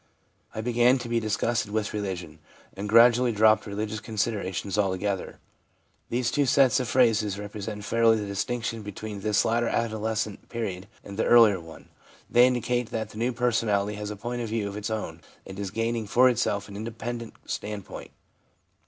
[0.55, 2.39] I began to be disgusted with religion,
[2.75, 5.37] and gradually dropped religious considerations altogether/
[6.09, 10.87] These two sets of phrases represent fairly the dis tinction between this later adolescent period
[11.03, 11.89] and the earlier one.
[12.31, 15.59] They indicate that the new personality has a point of view of its own, and
[15.59, 18.09] is gaining for itself an independent standpoint.